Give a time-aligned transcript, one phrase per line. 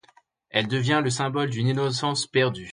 [0.49, 2.69] Elle devient le symbole d'une innocence perdue.